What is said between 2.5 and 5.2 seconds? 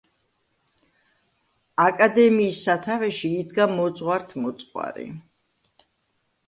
სათავეში იდგა მოძღვართ-მოძღვარი.